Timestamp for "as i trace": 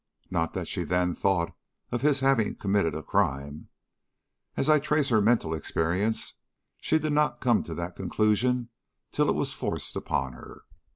4.57-5.09